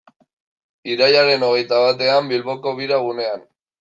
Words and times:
Irailaren 0.93 1.45
hogeita 1.49 1.81
batean, 1.85 2.31
Bilboko 2.33 2.75
Bira 2.81 2.99
gunean. 3.05 3.51